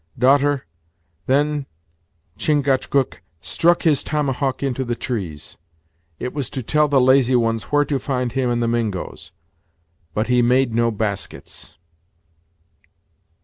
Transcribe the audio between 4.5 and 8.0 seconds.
into the trees; it was to tell the lazy ones where to